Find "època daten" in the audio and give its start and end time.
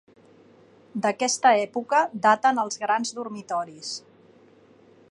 1.65-2.63